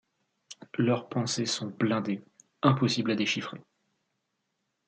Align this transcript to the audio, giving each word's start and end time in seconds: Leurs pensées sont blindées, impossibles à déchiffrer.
Leurs 0.79 1.09
pensées 1.09 1.45
sont 1.45 1.67
blindées, 1.67 2.23
impossibles 2.63 3.11
à 3.11 3.15
déchiffrer. 3.15 3.61